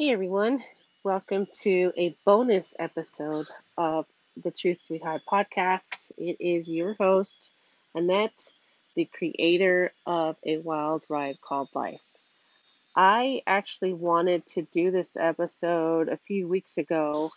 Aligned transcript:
Hey 0.00 0.12
everyone, 0.12 0.64
welcome 1.04 1.46
to 1.60 1.92
a 1.94 2.16
bonus 2.24 2.74
episode 2.78 3.48
of 3.76 4.06
the 4.42 4.50
Truth 4.50 4.88
High 5.04 5.20
podcast. 5.30 6.10
It 6.16 6.38
is 6.40 6.70
your 6.70 6.94
host, 6.94 7.52
Annette, 7.94 8.50
the 8.96 9.04
creator 9.04 9.92
of 10.06 10.36
A 10.42 10.56
Wild 10.56 11.02
Ride 11.10 11.38
Called 11.42 11.68
Life. 11.74 12.00
I 12.96 13.42
actually 13.46 13.92
wanted 13.92 14.46
to 14.46 14.62
do 14.62 14.90
this 14.90 15.18
episode 15.18 16.08
a 16.08 16.16
few 16.16 16.48
weeks 16.48 16.78
ago 16.78 17.30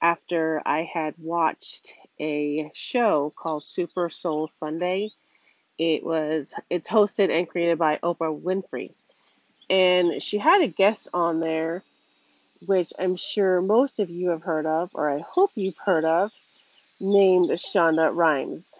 after 0.00 0.62
I 0.64 0.84
had 0.84 1.16
watched 1.18 1.92
a 2.20 2.70
show 2.72 3.32
called 3.36 3.64
Super 3.64 4.10
Soul 4.10 4.46
Sunday. 4.46 5.10
It 5.76 6.04
was 6.04 6.54
it's 6.70 6.88
hosted 6.88 7.36
and 7.36 7.48
created 7.48 7.80
by 7.80 7.98
Oprah 8.00 8.40
Winfrey. 8.40 8.92
And 9.68 10.22
she 10.22 10.38
had 10.38 10.62
a 10.62 10.68
guest 10.68 11.08
on 11.12 11.40
there 11.40 11.82
which 12.64 12.92
I'm 12.98 13.16
sure 13.16 13.60
most 13.60 14.00
of 14.00 14.10
you 14.10 14.30
have 14.30 14.42
heard 14.42 14.66
of, 14.66 14.90
or 14.94 15.10
I 15.10 15.20
hope 15.20 15.50
you've 15.54 15.78
heard 15.78 16.04
of, 16.04 16.30
named 17.00 17.50
Shonda 17.50 18.14
Rhimes. 18.14 18.78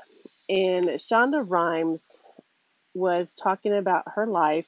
And 0.48 0.88
Shonda 0.90 1.44
Rhimes 1.46 2.20
was 2.94 3.34
talking 3.34 3.72
about 3.76 4.04
her 4.14 4.26
life, 4.26 4.66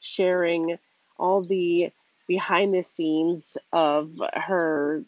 sharing 0.00 0.78
all 1.18 1.42
the 1.42 1.90
behind 2.28 2.74
the 2.74 2.82
scenes 2.82 3.56
of 3.72 4.12
her 4.34 5.04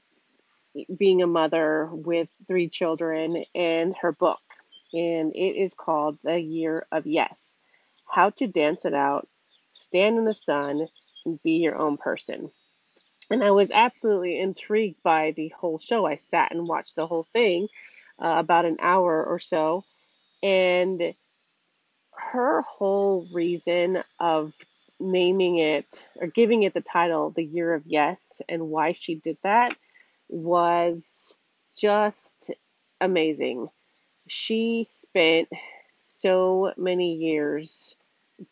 being 0.97 1.23
a 1.23 1.27
mother 1.27 1.89
with 1.93 2.29
three 2.47 2.69
children 2.69 3.45
and 3.55 3.95
her 4.01 4.13
book. 4.13 4.41
And 4.93 5.35
it 5.35 5.57
is 5.57 5.75
called 5.75 6.19
The 6.23 6.41
Year 6.41 6.87
of 6.91 7.07
Yes 7.07 7.59
How 8.09 8.31
to 8.31 8.47
Dance 8.47 8.85
It 8.85 8.95
Out, 8.95 9.29
Stand 9.75 10.19
in 10.19 10.25
the 10.25 10.35
Sun, 10.35 10.89
and 11.27 11.43
Be 11.43 11.53
Your 11.53 11.77
Own 11.77 11.97
Person 11.97 12.51
and 13.31 13.45
I 13.45 13.51
was 13.51 13.71
absolutely 13.71 14.39
intrigued 14.39 15.03
by 15.03 15.33
the 15.33 15.49
whole 15.49 15.79
show. 15.79 16.07
I 16.07 16.15
sat 16.15 16.53
and 16.53 16.69
watched 16.69 16.97
the 16.97 17.07
whole 17.07 17.27
thing, 17.33 17.69
uh, 18.19 18.35
about 18.39 18.65
an 18.65 18.77
hour 18.81 19.25
or 19.25 19.39
so, 19.39 19.85
and 20.43 21.15
her 22.13 22.63
whole 22.63 23.27
reason 23.33 24.03
of 24.19 24.53
naming 25.01 25.59
it 25.59 26.09
or 26.21 26.27
giving 26.27 26.65
it 26.65 26.75
the 26.75 26.81
title 26.81 27.31
the 27.31 27.45
year 27.45 27.75
of 27.75 27.85
yes 27.87 28.43
and 28.49 28.69
why 28.69 28.93
she 28.93 29.15
did 29.15 29.39
that 29.45 29.77
was 30.29 31.37
just 31.77 32.51
amazing. 33.01 33.69
She 34.27 34.85
spent 34.85 35.49
so 35.97 36.73
many 36.77 37.15
years 37.15 37.97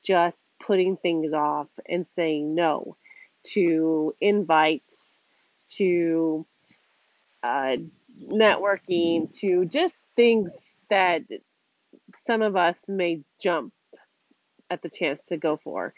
just 0.04 0.40
putting 0.64 0.96
things 0.96 1.32
off 1.32 1.68
and 1.88 2.06
saying 2.06 2.54
no 2.54 2.96
to 3.52 4.14
invites, 4.20 5.22
to 5.76 6.46
uh, 7.42 7.76
networking, 8.32 9.32
to 9.40 9.64
just 9.66 9.98
things 10.16 10.78
that 10.90 11.22
some 12.24 12.42
of 12.42 12.56
us 12.56 12.88
may 12.88 13.22
jump 13.40 13.72
at 14.70 14.82
the 14.82 14.88
chance 14.88 15.20
to 15.28 15.36
go 15.36 15.56
for. 15.56 15.94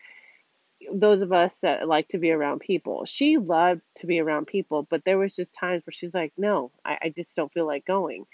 Those 0.93 1.23
of 1.23 1.33
us 1.33 1.57
that 1.63 1.89
like 1.89 2.09
to 2.09 2.19
be 2.19 2.31
around 2.31 2.61
people. 2.61 3.05
She 3.05 3.37
loved 3.37 3.83
to 3.97 4.07
be 4.07 4.21
around 4.21 4.47
people, 4.47 4.87
but 4.89 5.03
there 5.05 5.19
was 5.19 5.35
just 5.35 5.55
times 5.55 5.83
where 5.85 5.93
she's 5.93 6.15
like, 6.15 6.33
no, 6.37 6.71
I, 6.85 6.99
I 7.03 7.09
just 7.15 7.35
don't 7.35 7.53
feel 7.53 7.67
like 7.67 7.85
going. 7.85 8.27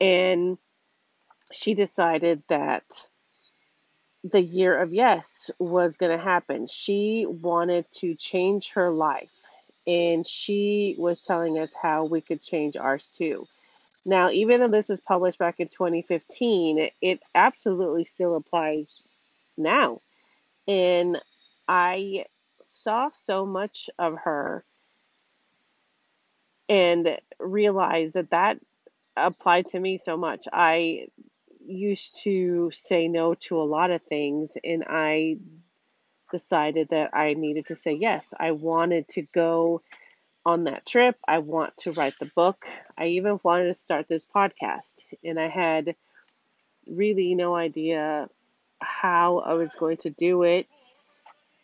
And 0.00 0.58
she 1.52 1.74
decided 1.74 2.42
that 2.48 2.84
the 4.24 4.40
year 4.40 4.80
of 4.80 4.92
yes 4.92 5.50
was 5.58 5.96
going 5.96 6.16
to 6.16 6.22
happen. 6.24 6.66
She 6.66 7.26
wanted 7.28 7.84
to 7.98 8.14
change 8.14 8.72
her 8.72 8.90
life, 8.90 9.44
and 9.86 10.26
she 10.26 10.96
was 10.98 11.20
telling 11.20 11.58
us 11.58 11.74
how 11.74 12.04
we 12.04 12.22
could 12.22 12.40
change 12.42 12.76
ours 12.76 13.10
too. 13.10 13.46
Now, 14.06 14.30
even 14.30 14.60
though 14.60 14.68
this 14.68 14.88
was 14.88 15.00
published 15.00 15.38
back 15.38 15.60
in 15.60 15.68
2015, 15.68 16.90
it 17.00 17.20
absolutely 17.34 18.04
still 18.04 18.36
applies 18.36 19.02
now. 19.56 20.00
And 20.66 21.20
I 21.68 22.26
saw 22.62 23.10
so 23.10 23.46
much 23.46 23.88
of 23.98 24.16
her 24.24 24.64
and 26.68 27.18
realized 27.38 28.14
that 28.14 28.30
that 28.30 28.58
applied 29.16 29.66
to 29.68 29.80
me 29.80 29.98
so 29.98 30.16
much. 30.16 30.46
I 30.52 31.08
used 31.66 32.22
to 32.24 32.70
say 32.72 33.08
no 33.08 33.34
to 33.34 33.60
a 33.60 33.64
lot 33.64 33.90
of 33.90 34.02
things, 34.02 34.56
and 34.62 34.84
I 34.86 35.38
decided 36.30 36.88
that 36.90 37.10
I 37.12 37.34
needed 37.34 37.66
to 37.66 37.76
say 37.76 37.92
yes. 37.92 38.34
I 38.38 38.52
wanted 38.52 39.08
to 39.08 39.22
go 39.22 39.82
on 40.44 40.64
that 40.64 40.84
trip. 40.84 41.16
I 41.26 41.38
want 41.38 41.76
to 41.78 41.92
write 41.92 42.14
the 42.18 42.30
book. 42.34 42.66
I 42.98 43.06
even 43.06 43.40
wanted 43.42 43.66
to 43.68 43.74
start 43.74 44.08
this 44.08 44.26
podcast, 44.26 45.04
and 45.24 45.38
I 45.40 45.48
had 45.48 45.94
really 46.86 47.34
no 47.34 47.54
idea 47.54 48.28
how 48.80 49.38
I 49.38 49.54
was 49.54 49.74
going 49.74 49.96
to 49.98 50.10
do 50.10 50.42
it 50.42 50.66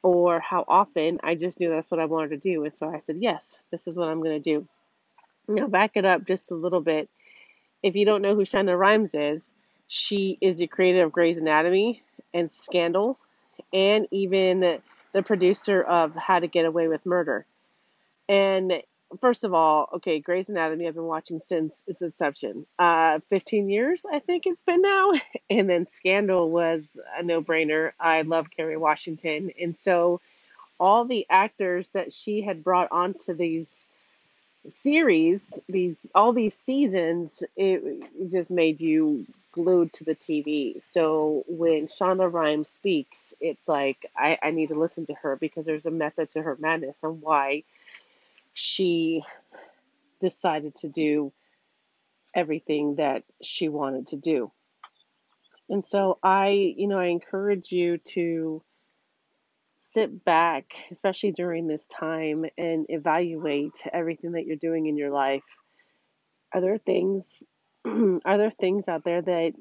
or 0.03 0.41
how 0.41 0.65
often. 0.67 1.21
I 1.23 1.35
just 1.35 1.61
knew 1.61 1.69
that's 1.69 1.91
what 1.91 2.01
I 2.01 2.07
wanted 2.07 2.31
to 2.31 2.37
do. 2.39 2.63
And 2.63 2.73
so 2.73 2.89
I 2.89 3.01
said, 3.01 3.17
yes, 3.19 3.63
this 3.71 3.87
is 3.87 3.97
what 3.97 4.09
I'm 4.09 4.23
going 4.23 4.41
to 4.41 4.59
do. 4.59 4.67
Now, 5.47 5.67
back 5.67 5.93
it 5.97 6.05
up 6.05 6.27
just 6.27 6.51
a 6.51 6.55
little 6.55 6.81
bit. 6.81 7.11
If 7.83 7.97
you 7.97 8.07
don't 8.07 8.23
know 8.23 8.35
who 8.35 8.43
Shonda 8.43 8.79
Rhimes 8.79 9.15
is, 9.15 9.55
she 9.93 10.39
is 10.41 10.59
the 10.59 10.69
creator 10.69 11.03
of 11.03 11.11
Grey's 11.11 11.37
Anatomy 11.37 12.01
and 12.33 12.49
Scandal, 12.49 13.19
and 13.73 14.07
even 14.13 14.79
the 15.13 15.23
producer 15.25 15.83
of 15.83 16.15
How 16.15 16.39
to 16.39 16.47
Get 16.47 16.65
Away 16.65 16.87
with 16.87 17.05
Murder. 17.05 17.45
And 18.29 18.85
first 19.21 19.43
of 19.43 19.53
all, 19.53 19.89
okay, 19.95 20.21
Grey's 20.21 20.49
Anatomy 20.49 20.87
I've 20.87 20.95
been 20.95 21.03
watching 21.03 21.41
since 21.41 21.83
its 21.89 22.03
inception. 22.03 22.67
Uh, 22.79 23.19
15 23.31 23.69
years, 23.69 24.07
I 24.11 24.21
think 24.21 24.47
it's 24.47 24.63
been 24.63 24.81
now. 24.81 25.13
And 25.51 25.69
then 25.69 25.87
Scandal 25.87 26.49
was 26.49 27.01
a 27.19 27.25
no 27.25 27.43
brainer. 27.43 27.91
I 27.99 28.23
love 28.23 28.47
Kerry 28.57 28.77
Washington. 28.77 29.51
And 29.61 29.77
so 29.77 30.21
all 30.79 31.05
the 31.05 31.27
actors 31.29 31.89
that 31.89 32.13
she 32.13 32.43
had 32.43 32.63
brought 32.63 32.93
onto 32.93 33.35
these 33.35 33.89
series, 34.69 35.61
these 35.69 36.11
all 36.15 36.33
these 36.33 36.55
seasons, 36.55 37.43
it, 37.57 38.31
just 38.31 38.51
made 38.51 38.81
you 38.81 39.27
glued 39.53 39.93
to 39.95 40.05
the 40.05 40.15
TV. 40.15 40.83
So 40.83 41.45
when 41.49 41.87
Shonda 41.87 42.33
Rhimes 42.33 42.69
speaks, 42.69 43.35
it's 43.41 43.67
like 43.67 44.11
I, 44.17 44.39
I 44.43 44.51
need 44.51 44.69
to 44.69 44.79
listen 44.79 45.07
to 45.07 45.15
her 45.15 45.37
because 45.37 45.67
there's 45.67 45.87
a 45.87 45.91
method 45.91 46.31
to 46.31 46.43
her 46.43 46.57
madness 46.61 47.03
and 47.03 47.21
why 47.21 47.65
she 48.53 49.23
decided 50.21 50.75
to 50.77 50.89
do 50.89 51.33
everything 52.35 52.97
that 52.97 53.25
she 53.43 53.69
wanted 53.69 54.09
to 54.09 54.17
do. 54.17 54.53
And 55.69 55.85
so 55.85 56.19
I, 56.23 56.75
you 56.77 56.89
know, 56.89 56.99
I 56.99 57.07
encourage 57.07 57.73
you 57.73 57.99
to 57.99 58.63
sit 59.91 60.25
back, 60.25 60.67
especially 60.93 61.33
during 61.33 61.67
this 61.67 61.87
time, 61.87 62.45
and 62.57 62.87
evaluate 62.89 63.75
everything 63.93 64.33
that 64.33 64.47
you're 64.47 64.57
doing 64.57 64.87
in 64.87 64.97
your 64.97 65.11
life. 65.11 65.45
Are 66.55 66.61
there 66.61 66.79
things 66.79 67.43
are 67.87 68.39
there 68.39 68.51
things 68.51 68.89
out 68.89 69.05
there 69.05 69.23
that 69.23 69.53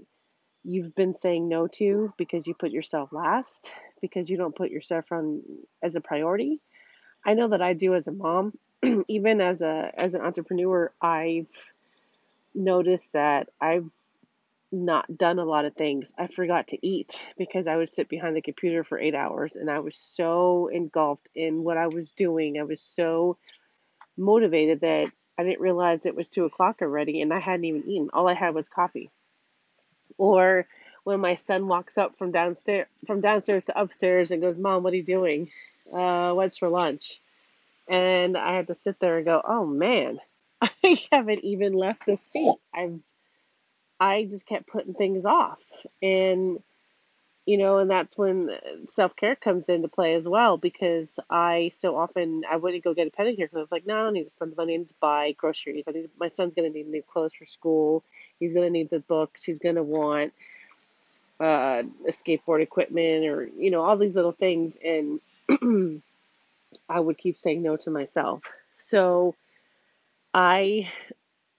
you've 0.64 0.94
been 0.94 1.14
saying 1.14 1.48
no 1.48 1.68
to 1.68 2.14
because 2.18 2.46
you 2.48 2.54
put 2.54 2.72
yourself 2.72 3.12
last, 3.12 3.72
because 4.02 4.30
you 4.30 4.38
don't 4.38 4.56
put 4.56 4.70
yourself 4.70 5.06
on 5.12 5.42
as 5.82 5.96
a 5.96 6.02
priority? 6.02 6.60
I 7.26 7.34
know 7.34 7.50
that 7.50 7.62
I 7.62 7.74
do 7.74 7.96
as 7.96 8.08
a 8.08 8.12
mom, 8.12 8.54
even 9.08 9.42
as 9.42 9.62
a 9.62 9.92
as 9.98 10.14
an 10.14 10.22
entrepreneur, 10.22 10.92
I've 11.02 11.48
noticed 12.54 13.12
that 13.14 13.50
I've 13.60 13.90
not 14.72 15.18
done 15.18 15.40
a 15.40 15.46
lot 15.46 15.66
of 15.66 15.76
things. 15.76 16.12
I 16.18 16.28
forgot 16.28 16.68
to 16.68 16.88
eat 16.88 17.20
because 17.38 17.68
I 17.68 17.76
would 17.76 17.90
sit 17.90 18.08
behind 18.08 18.36
the 18.36 18.42
computer 18.42 18.84
for 18.84 19.00
eight 19.00 19.16
hours 19.16 19.56
and 19.56 19.70
I 19.70 19.80
was 19.80 19.96
so 19.96 20.68
engulfed 20.68 21.28
in 21.36 21.64
what 21.64 21.78
I 21.78 21.88
was 21.88 22.12
doing. 22.12 22.60
I 22.60 22.64
was 22.64 22.82
so 22.82 23.38
motivated 24.18 24.82
that 24.82 25.08
I 25.38 25.44
didn't 25.44 25.62
realize 25.62 26.06
it 26.06 26.16
was 26.16 26.30
two 26.30 26.46
o'clock 26.46 26.82
already 26.82 27.22
and 27.22 27.34
I 27.34 27.40
hadn't 27.40 27.66
even 27.66 27.90
eaten. 27.90 28.10
All 28.14 28.28
I 28.28 28.34
had 28.34 28.54
was 28.54 28.70
coffee. 28.70 29.10
Or 30.18 30.68
when 31.04 31.20
my 31.20 31.36
son 31.36 31.68
walks 31.68 31.98
up 31.98 32.18
from 32.18 32.32
downstairs 32.32 32.88
from 33.08 33.22
downstairs 33.22 33.66
to 33.66 33.80
upstairs 33.80 34.32
and 34.32 34.42
goes, 34.42 34.58
Mom, 34.58 34.84
what 34.84 34.94
are 34.94 34.98
you 34.98 35.04
doing? 35.04 35.50
Uh, 35.92 36.34
what's 36.34 36.58
for 36.58 36.70
lunch? 36.70 37.22
And 37.88 38.38
I 38.38 38.56
had 38.56 38.68
to 38.68 38.76
sit 38.76 39.00
there 39.00 39.18
and 39.18 39.26
go, 39.26 39.42
Oh 39.44 39.66
man, 39.66 40.20
I 40.62 40.98
haven't 41.12 41.44
even 41.44 41.74
left 41.74 42.06
the 42.06 42.18
seat. 42.18 42.56
I've 42.74 43.00
I 44.00 44.24
just 44.24 44.46
kept 44.46 44.68
putting 44.68 44.94
things 44.94 45.26
off. 45.26 45.64
And, 46.02 46.62
you 47.46 47.58
know, 47.58 47.80
and 47.80 47.90
that's 47.90 48.18
when 48.18 48.52
self 48.86 49.16
care 49.16 49.36
comes 49.36 49.70
into 49.70 49.88
play 49.88 50.14
as 50.16 50.28
well 50.28 50.58
because 50.58 51.20
I 51.30 51.72
so 51.74 51.98
often 51.98 52.44
I 52.50 52.58
wouldn't 52.58 52.84
go 52.84 52.94
get 52.94 53.08
a 53.08 53.12
pedicure 53.12 53.38
because 53.38 53.58
I 53.58 53.62
was 53.62 53.72
like, 53.72 53.88
no, 53.88 54.00
I 54.00 54.04
don't 54.04 54.14
need 54.14 54.26
to 54.26 54.30
spend 54.30 54.52
the 54.52 54.56
money. 54.56 54.76
I 54.76 54.78
need 54.78 54.90
to 54.90 54.96
buy 55.00 55.32
groceries. 55.34 55.88
I 55.88 55.92
need 55.92 56.10
my 56.20 56.28
son's 56.28 56.54
going 56.54 56.72
to 56.72 56.78
need 56.78 56.88
new 56.88 57.02
clothes 57.02 57.34
for 57.34 57.46
school. 57.46 58.04
He's 58.40 58.54
going 58.54 58.66
to 58.66 58.72
need 58.72 58.90
the 58.90 59.00
books. 59.00 59.44
He's 59.44 59.60
going 59.60 59.76
to 59.76 59.84
want 59.84 60.34
uh, 61.40 61.84
skateboard 62.08 62.62
equipment 62.62 63.26
or 63.26 63.50
you 63.58 63.72
know 63.72 63.82
all 63.82 63.98
these 63.98 64.16
little 64.16 64.32
things 64.32 64.78
and 64.84 65.22
I 66.90 67.00
would 67.00 67.18
keep 67.18 67.38
saying 67.38 67.62
no 67.62 67.78
to 67.78 67.92
myself. 67.92 68.44
So 68.74 69.36
I 70.34 70.90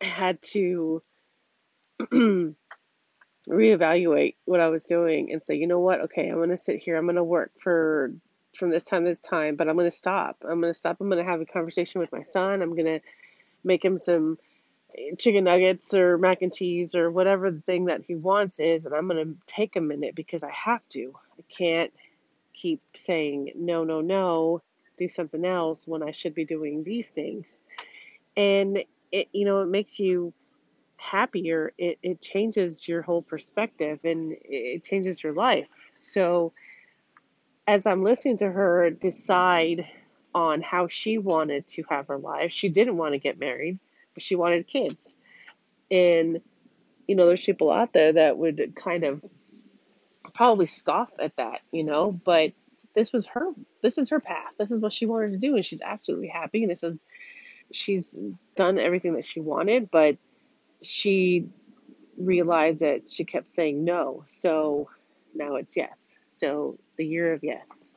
had 0.00 0.40
to 0.42 1.02
reevaluate 3.48 4.36
what 4.44 4.60
I 4.60 4.68
was 4.68 4.84
doing 4.84 5.32
and 5.32 5.44
say, 5.44 5.56
you 5.56 5.66
know 5.66 5.80
what? 5.80 6.00
Okay, 6.02 6.28
I'm 6.28 6.36
going 6.36 6.50
to 6.50 6.56
sit 6.56 6.80
here. 6.80 6.96
I'm 6.96 7.06
going 7.06 7.16
to 7.16 7.24
work 7.24 7.52
for 7.58 8.12
from 8.56 8.70
this 8.70 8.84
time 8.84 9.04
to 9.04 9.10
this 9.10 9.20
time, 9.20 9.56
but 9.56 9.68
I'm 9.68 9.76
going 9.76 9.90
to 9.90 9.96
stop. 9.96 10.36
I'm 10.42 10.60
going 10.60 10.72
to 10.72 10.78
stop. 10.78 11.00
I'm 11.00 11.08
going 11.08 11.24
to 11.24 11.30
have 11.30 11.40
a 11.40 11.46
conversation 11.46 12.00
with 12.00 12.12
my 12.12 12.22
son. 12.22 12.62
I'm 12.62 12.74
going 12.74 12.86
to 12.86 13.00
make 13.64 13.84
him 13.84 13.96
some 13.96 14.38
eh, 14.96 15.14
chicken 15.18 15.44
nuggets 15.44 15.94
or 15.94 16.18
mac 16.18 16.42
and 16.42 16.52
cheese 16.52 16.94
or 16.94 17.10
whatever 17.10 17.50
the 17.50 17.60
thing 17.60 17.86
that 17.86 18.06
he 18.06 18.14
wants 18.14 18.60
is, 18.60 18.86
and 18.86 18.94
I'm 18.94 19.08
going 19.08 19.24
to 19.24 19.36
take 19.46 19.76
a 19.76 19.80
minute 19.80 20.14
because 20.14 20.44
I 20.44 20.50
have 20.50 20.86
to. 20.90 21.14
I 21.38 21.42
can't 21.48 21.92
keep 22.52 22.80
saying 22.94 23.52
no, 23.54 23.84
no, 23.84 24.00
no, 24.00 24.62
do 24.96 25.08
something 25.08 25.44
else 25.44 25.86
when 25.86 26.02
I 26.02 26.10
should 26.10 26.34
be 26.34 26.44
doing 26.44 26.84
these 26.84 27.08
things. 27.08 27.60
And 28.36 28.84
it, 29.12 29.28
you 29.32 29.44
know, 29.44 29.62
it 29.62 29.68
makes 29.68 29.98
you 29.98 30.32
happier. 31.00 31.72
It, 31.78 31.98
it 32.02 32.20
changes 32.20 32.86
your 32.86 33.02
whole 33.02 33.22
perspective 33.22 34.00
and 34.04 34.36
it 34.44 34.84
changes 34.84 35.22
your 35.22 35.32
life. 35.32 35.68
So 35.92 36.52
as 37.66 37.86
I'm 37.86 38.04
listening 38.04 38.38
to 38.38 38.50
her 38.50 38.90
decide 38.90 39.86
on 40.34 40.60
how 40.62 40.86
she 40.86 41.18
wanted 41.18 41.66
to 41.68 41.82
have 41.88 42.08
her 42.08 42.18
life, 42.18 42.52
she 42.52 42.68
didn't 42.68 42.96
want 42.96 43.14
to 43.14 43.18
get 43.18 43.38
married, 43.38 43.78
but 44.14 44.22
she 44.22 44.36
wanted 44.36 44.66
kids. 44.66 45.16
And, 45.90 46.40
you 47.08 47.16
know, 47.16 47.26
there's 47.26 47.44
people 47.44 47.70
out 47.70 47.92
there 47.92 48.12
that 48.12 48.38
would 48.38 48.74
kind 48.76 49.04
of 49.04 49.24
probably 50.34 50.66
scoff 50.66 51.12
at 51.18 51.36
that, 51.36 51.60
you 51.72 51.84
know, 51.84 52.12
but 52.12 52.52
this 52.94 53.12
was 53.12 53.26
her 53.26 53.52
this 53.82 53.98
is 53.98 54.10
her 54.10 54.20
path. 54.20 54.56
This 54.58 54.70
is 54.70 54.80
what 54.80 54.92
she 54.92 55.06
wanted 55.06 55.32
to 55.32 55.38
do 55.38 55.56
and 55.56 55.64
she's 55.64 55.80
absolutely 55.80 56.28
happy 56.28 56.62
and 56.62 56.70
this 56.70 56.82
is 56.82 57.04
she's 57.72 58.20
done 58.56 58.78
everything 58.78 59.14
that 59.14 59.24
she 59.24 59.40
wanted, 59.40 59.90
but 59.90 60.18
she 60.82 61.48
realized 62.16 62.80
that 62.80 63.10
she 63.10 63.24
kept 63.24 63.50
saying 63.50 63.84
no. 63.84 64.22
So 64.26 64.88
now 65.34 65.56
it's 65.56 65.76
yes. 65.76 66.18
So 66.26 66.78
the 66.96 67.06
year 67.06 67.32
of 67.32 67.42
yes. 67.42 67.96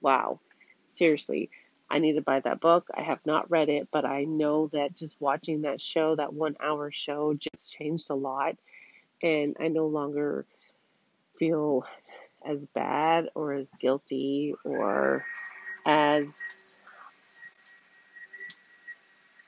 Wow. 0.00 0.40
Seriously, 0.86 1.50
I 1.90 1.98
need 1.98 2.14
to 2.14 2.22
buy 2.22 2.40
that 2.40 2.60
book. 2.60 2.88
I 2.94 3.02
have 3.02 3.20
not 3.24 3.50
read 3.50 3.68
it, 3.68 3.88
but 3.90 4.04
I 4.04 4.24
know 4.24 4.68
that 4.72 4.96
just 4.96 5.20
watching 5.20 5.62
that 5.62 5.80
show, 5.80 6.16
that 6.16 6.32
one 6.32 6.56
hour 6.62 6.90
show, 6.90 7.34
just 7.34 7.72
changed 7.72 8.10
a 8.10 8.14
lot. 8.14 8.56
And 9.22 9.56
I 9.58 9.68
no 9.68 9.86
longer 9.86 10.46
feel 11.38 11.84
as 12.46 12.66
bad 12.66 13.28
or 13.34 13.52
as 13.52 13.72
guilty 13.80 14.54
or 14.64 15.24
as 15.84 16.67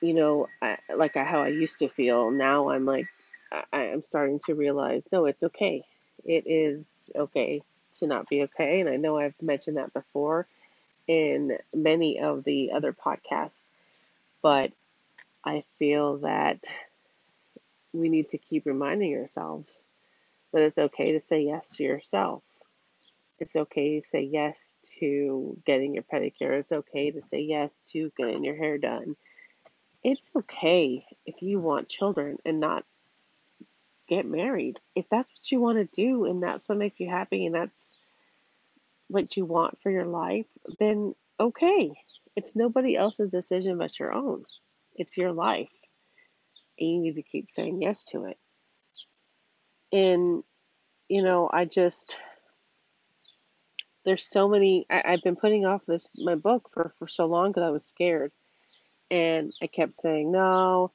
you 0.01 0.13
know 0.13 0.47
I, 0.61 0.77
like 0.95 1.15
how 1.15 1.43
I 1.43 1.49
used 1.49 1.79
to 1.79 1.89
feel. 1.89 2.31
Now 2.31 2.69
I'm 2.69 2.85
like 2.85 3.07
I, 3.51 3.63
I'm 3.73 4.03
starting 4.03 4.39
to 4.45 4.55
realize 4.55 5.03
no, 5.11 5.25
it's 5.25 5.43
okay. 5.43 5.83
It 6.25 6.43
is 6.47 7.11
okay 7.15 7.63
to 7.99 8.07
not 8.07 8.29
be 8.29 8.43
okay, 8.43 8.81
and 8.81 8.89
I 8.89 8.97
know 8.97 9.17
I've 9.17 9.39
mentioned 9.41 9.77
that 9.77 9.93
before 9.93 10.47
in 11.07 11.57
many 11.73 12.19
of 12.19 12.43
the 12.43 12.71
other 12.71 12.93
podcasts, 12.93 13.69
but 14.41 14.71
I 15.43 15.63
feel 15.79 16.17
that 16.19 16.63
we 17.93 18.09
need 18.09 18.29
to 18.29 18.37
keep 18.37 18.65
reminding 18.65 19.15
ourselves 19.15 19.87
that 20.53 20.61
it's 20.61 20.77
okay 20.77 21.13
to 21.13 21.19
say 21.19 21.41
yes 21.41 21.75
to 21.77 21.83
yourself. 21.83 22.43
It's 23.39 23.55
okay 23.55 23.99
to 23.99 24.05
say 24.05 24.21
yes 24.21 24.75
to 24.99 25.57
getting 25.65 25.95
your 25.95 26.03
pedicure. 26.03 26.59
It's 26.59 26.71
okay 26.71 27.11
to 27.11 27.21
say 27.21 27.41
yes 27.41 27.89
to 27.91 28.11
getting 28.15 28.43
your 28.43 28.55
hair 28.55 28.77
done. 28.77 29.15
It's 30.03 30.31
okay 30.35 31.05
if 31.25 31.41
you 31.41 31.59
want 31.59 31.87
children 31.87 32.37
and 32.45 32.59
not 32.59 32.85
get 34.07 34.25
married. 34.25 34.79
If 34.95 35.05
that's 35.09 35.31
what 35.31 35.51
you 35.51 35.59
want 35.59 35.77
to 35.77 36.01
do 36.01 36.25
and 36.25 36.41
that's 36.41 36.67
what 36.67 36.77
makes 36.77 36.99
you 36.99 37.09
happy 37.09 37.45
and 37.45 37.55
that's 37.55 37.97
what 39.07 39.37
you 39.37 39.45
want 39.45 39.77
for 39.81 39.91
your 39.91 40.05
life, 40.05 40.47
then 40.79 41.13
okay. 41.39 41.91
It's 42.35 42.55
nobody 42.55 42.95
else's 42.95 43.31
decision 43.31 43.77
but 43.77 43.99
your 43.99 44.13
own. 44.13 44.45
It's 44.95 45.17
your 45.17 45.31
life. 45.33 45.71
And 46.79 46.89
you 46.89 46.99
need 47.01 47.15
to 47.15 47.21
keep 47.21 47.51
saying 47.51 47.81
yes 47.81 48.05
to 48.05 48.25
it. 48.25 48.37
And, 49.91 50.43
you 51.09 51.21
know, 51.21 51.49
I 51.51 51.65
just, 51.65 52.15
there's 54.05 54.25
so 54.25 54.47
many, 54.47 54.85
I, 54.89 55.03
I've 55.05 55.23
been 55.23 55.35
putting 55.35 55.65
off 55.65 55.85
this, 55.85 56.07
my 56.15 56.35
book 56.35 56.69
for, 56.73 56.93
for 56.97 57.07
so 57.07 57.25
long 57.25 57.51
because 57.51 57.63
I 57.67 57.71
was 57.71 57.85
scared. 57.85 58.31
And 59.11 59.53
I 59.61 59.67
kept 59.67 59.93
saying, 59.93 60.31
no, 60.31 60.91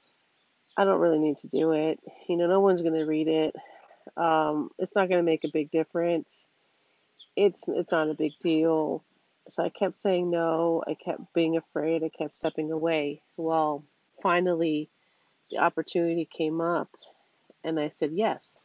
I 0.76 0.84
don't 0.84 1.00
really 1.00 1.18
need 1.18 1.38
to 1.38 1.48
do 1.48 1.72
it. 1.72 2.00
You 2.28 2.36
know, 2.36 2.48
no 2.48 2.60
one's 2.60 2.82
going 2.82 2.94
to 2.94 3.04
read 3.04 3.28
it. 3.28 3.54
Um, 4.16 4.70
it's 4.78 4.96
not 4.96 5.08
going 5.08 5.18
to 5.18 5.30
make 5.30 5.44
a 5.44 5.52
big 5.52 5.70
difference. 5.70 6.50
It's 7.36 7.68
it's 7.68 7.92
not 7.92 8.08
a 8.08 8.14
big 8.14 8.32
deal. 8.40 9.04
So 9.50 9.62
I 9.62 9.68
kept 9.68 9.96
saying 9.96 10.30
no. 10.30 10.82
I 10.86 10.94
kept 10.94 11.34
being 11.34 11.56
afraid. 11.56 12.02
I 12.02 12.08
kept 12.08 12.34
stepping 12.34 12.72
away. 12.72 13.20
Well, 13.36 13.84
finally, 14.22 14.88
the 15.50 15.58
opportunity 15.58 16.24
came 16.24 16.60
up, 16.60 16.88
and 17.62 17.78
I 17.78 17.88
said 17.88 18.12
yes. 18.12 18.64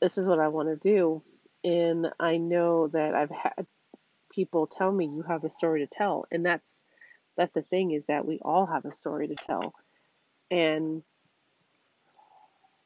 This 0.00 0.18
is 0.18 0.28
what 0.28 0.38
I 0.38 0.48
want 0.48 0.68
to 0.68 0.76
do, 0.76 1.22
and 1.64 2.08
I 2.20 2.36
know 2.36 2.88
that 2.88 3.14
I've 3.14 3.30
had 3.30 3.66
people 4.30 4.66
tell 4.66 4.92
me 4.92 5.06
you 5.06 5.22
have 5.22 5.44
a 5.44 5.50
story 5.50 5.80
to 5.80 5.86
tell, 5.86 6.26
and 6.30 6.44
that's 6.44 6.84
that's 7.36 7.54
the 7.54 7.62
thing 7.62 7.92
is 7.92 8.06
that 8.06 8.26
we 8.26 8.38
all 8.42 8.66
have 8.66 8.84
a 8.84 8.94
story 8.94 9.28
to 9.28 9.34
tell, 9.34 9.74
and 10.50 11.02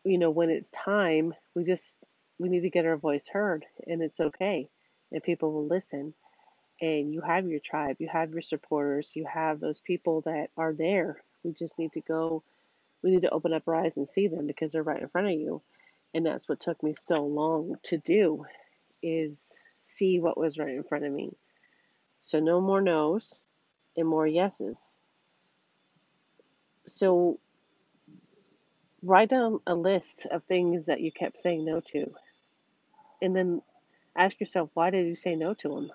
you 0.04 0.18
know 0.18 0.30
when 0.30 0.50
it's 0.50 0.70
time, 0.70 1.34
we 1.54 1.64
just 1.64 1.96
we 2.38 2.48
need 2.48 2.62
to 2.62 2.70
get 2.70 2.86
our 2.86 2.96
voice 2.96 3.28
heard, 3.28 3.64
and 3.86 4.02
it's 4.02 4.20
okay, 4.20 4.68
and 5.12 5.22
people 5.22 5.52
will 5.52 5.66
listen. 5.66 6.14
And 6.82 7.12
you 7.12 7.20
have 7.20 7.46
your 7.46 7.60
tribe, 7.60 7.96
you 7.98 8.08
have 8.08 8.32
your 8.32 8.40
supporters, 8.40 9.12
you 9.14 9.26
have 9.26 9.60
those 9.60 9.82
people 9.82 10.22
that 10.22 10.48
are 10.56 10.72
there. 10.72 11.22
We 11.44 11.52
just 11.52 11.78
need 11.78 11.92
to 11.92 12.00
go, 12.00 12.42
we 13.02 13.10
need 13.10 13.20
to 13.20 13.30
open 13.30 13.52
up 13.52 13.68
our 13.68 13.74
eyes 13.74 13.98
and 13.98 14.08
see 14.08 14.28
them 14.28 14.46
because 14.46 14.72
they're 14.72 14.82
right 14.82 15.02
in 15.02 15.08
front 15.10 15.26
of 15.26 15.34
you. 15.34 15.60
And 16.14 16.24
that's 16.24 16.48
what 16.48 16.58
took 16.58 16.82
me 16.82 16.94
so 16.94 17.26
long 17.26 17.76
to 17.84 17.98
do 17.98 18.46
is 19.02 19.60
see 19.78 20.20
what 20.20 20.38
was 20.38 20.58
right 20.58 20.74
in 20.74 20.82
front 20.82 21.04
of 21.04 21.12
me. 21.12 21.36
So 22.18 22.40
no 22.40 22.62
more 22.62 22.80
no's 22.80 23.44
and 23.96 24.08
more 24.08 24.26
yeses. 24.26 24.98
So 26.86 27.38
write 29.02 29.30
down 29.30 29.60
a 29.66 29.74
list 29.74 30.26
of 30.30 30.44
things 30.44 30.86
that 30.86 31.00
you 31.00 31.12
kept 31.12 31.38
saying 31.38 31.64
no 31.64 31.80
to. 31.80 32.12
And 33.22 33.36
then 33.36 33.62
ask 34.16 34.38
yourself 34.40 34.70
why 34.74 34.90
did 34.90 35.06
you 35.06 35.14
say 35.14 35.36
no 35.36 35.54
to 35.54 35.68
them 35.68 35.90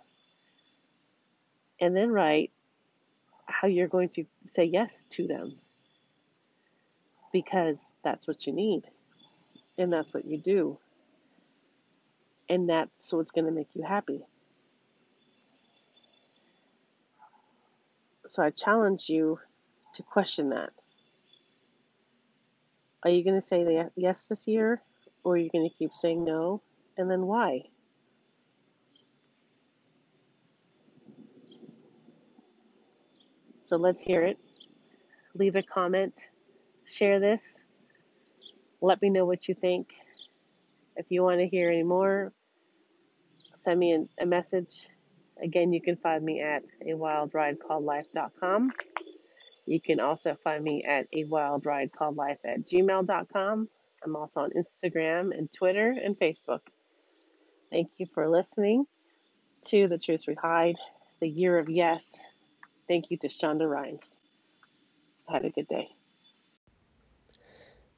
and 1.79 1.95
then 1.95 2.11
write 2.11 2.51
how 3.45 3.67
you're 3.67 3.87
going 3.87 4.09
to 4.09 4.25
say 4.43 4.63
yes 4.63 5.03
to 5.09 5.27
them. 5.27 5.55
Because 7.31 7.95
that's 8.03 8.27
what 8.27 8.47
you 8.47 8.53
need 8.53 8.83
and 9.77 9.91
that's 9.91 10.13
what 10.13 10.25
you 10.25 10.37
do. 10.37 10.77
And 12.49 12.69
that's 12.69 13.11
what's 13.11 13.31
going 13.31 13.45
to 13.45 13.51
make 13.51 13.69
you 13.73 13.83
happy 13.83 14.23
so 18.25 18.43
i 18.43 18.49
challenge 18.49 19.09
you 19.09 19.39
to 19.93 20.03
question 20.03 20.49
that 20.49 20.71
are 23.03 23.09
you 23.11 23.23
going 23.23 23.39
to 23.39 23.45
say 23.45 23.85
yes 23.95 24.27
this 24.27 24.47
year 24.47 24.81
or 25.23 25.33
are 25.33 25.37
you 25.37 25.49
going 25.49 25.67
to 25.67 25.75
keep 25.75 25.93
saying 25.93 26.23
no 26.23 26.61
and 26.97 27.09
then 27.09 27.25
why 27.25 27.61
So 33.65 33.77
let's 33.77 34.03
hear 34.03 34.21
it. 34.21 34.37
Leave 35.33 35.55
a 35.55 35.63
comment, 35.63 36.29
share 36.85 37.19
this, 37.19 37.63
let 38.79 39.01
me 39.01 39.09
know 39.09 39.25
what 39.25 39.47
you 39.47 39.55
think. 39.55 39.89
If 40.95 41.07
you 41.09 41.23
want 41.23 41.39
to 41.39 41.47
hear 41.47 41.71
any 41.71 41.81
more, 41.81 42.31
send 43.57 43.79
me 43.79 44.05
a 44.19 44.25
message. 44.25 44.87
Again, 45.41 45.73
you 45.73 45.81
can 45.81 45.97
find 45.97 46.23
me 46.23 46.41
at 46.41 46.63
a 46.85 46.93
wild 46.93 47.33
ride 47.33 47.57
called 47.59 47.83
life.com. 47.83 48.71
You 49.65 49.81
can 49.81 49.99
also 49.99 50.37
find 50.43 50.63
me 50.63 50.83
at 50.83 51.07
a 51.13 51.23
wild 51.25 51.65
ride 51.65 51.91
called 51.91 52.15
life 52.15 52.37
at 52.45 52.65
gmail.com. 52.65 53.69
I'm 54.03 54.15
also 54.15 54.41
on 54.41 54.51
Instagram 54.51 55.37
and 55.37 55.51
Twitter 55.51 55.95
and 56.03 56.17
Facebook. 56.17 56.61
Thank 57.71 57.89
you 57.97 58.05
for 58.13 58.29
listening 58.29 58.85
to 59.67 59.87
The 59.87 59.97
Truth 59.97 60.25
We 60.27 60.35
Hide, 60.35 60.77
the 61.19 61.27
year 61.27 61.57
of 61.57 61.69
yes. 61.69 62.21
Thank 62.87 63.09
you 63.09 63.17
to 63.17 63.27
Shonda 63.27 63.69
Rhimes. 63.69 64.19
Have 65.27 65.43
a 65.43 65.49
good 65.49 65.67
day. 65.67 65.89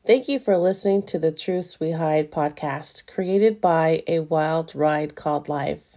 Thank 0.06 0.29
you 0.29 0.39
for 0.39 0.58
listening 0.58 1.03
to 1.03 1.20
the 1.20 1.34
Truths 1.34 1.82
We 1.82 1.91
Hide 1.91 2.32
podcast, 2.32 3.13
created 3.13 3.60
by 3.60 4.03
A 4.08 4.22
Wild 4.22 4.74
Ride 4.74 5.15
Called 5.15 5.50
Life. 5.50 5.96